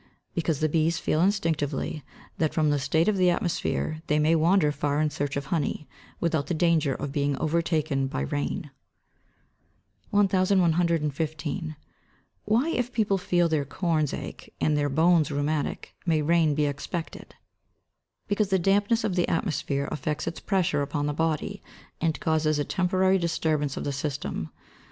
_Because 0.33 0.61
the 0.61 0.67
bees 0.67 0.97
feel 0.97 1.21
instinctively 1.21 2.03
that 2.39 2.55
from 2.55 2.71
the 2.71 2.79
state 2.79 3.07
of 3.07 3.17
the 3.17 3.29
atmosphere 3.29 4.01
they 4.07 4.17
may 4.17 4.33
wander 4.33 4.71
far 4.71 4.99
in 4.99 5.11
search 5.11 5.37
of 5.37 5.45
honey, 5.53 5.87
without 6.19 6.47
the 6.47 6.55
danger 6.55 6.95
of 6.95 7.11
being 7.11 7.37
overtaken 7.37 8.07
by 8.07 8.21
rain. 8.21 8.71
1115. 10.09 11.75
Why 12.45 12.69
if 12.71 12.91
people 12.91 13.19
feel 13.19 13.47
their 13.47 13.63
corns 13.63 14.11
ache, 14.11 14.51
and 14.59 14.75
their 14.75 14.89
bones 14.89 15.29
rheumatic, 15.29 15.93
may 16.03 16.23
rain 16.23 16.55
be 16.55 16.65
expected? 16.65 17.35
Because 18.27 18.49
the 18.49 18.57
dampness 18.57 19.03
of 19.03 19.13
the 19.15 19.27
atmosphere 19.29 19.87
affects 19.91 20.25
its 20.25 20.39
pressure 20.39 20.81
upon 20.81 21.05
the 21.05 21.13
body, 21.13 21.61
and 22.01 22.19
causes 22.19 22.57
a 22.57 22.65
temporary 22.65 23.19
disturbance 23.19 23.77
of 23.77 23.83
the 23.83 23.93
system. 23.93 24.49